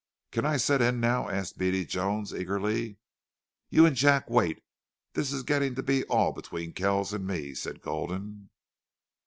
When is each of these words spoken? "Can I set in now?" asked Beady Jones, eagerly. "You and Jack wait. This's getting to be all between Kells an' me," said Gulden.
"Can 0.31 0.47
I 0.47 0.57
set 0.57 0.81
in 0.81 0.99
now?" 0.99 1.29
asked 1.29 1.59
Beady 1.59 1.85
Jones, 1.85 2.33
eagerly. 2.33 2.97
"You 3.69 3.85
and 3.85 3.95
Jack 3.95 4.31
wait. 4.31 4.63
This's 5.13 5.43
getting 5.43 5.75
to 5.75 5.83
be 5.83 6.05
all 6.05 6.31
between 6.33 6.73
Kells 6.73 7.13
an' 7.13 7.23
me," 7.27 7.53
said 7.53 7.81
Gulden. 7.83 8.49